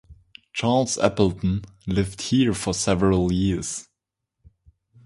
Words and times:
Charles 0.51 0.97
Appleton 0.99 1.61
lived 1.85 2.23
here 2.23 2.55
for 2.55 2.73
several 2.73 3.31
years. 3.31 3.87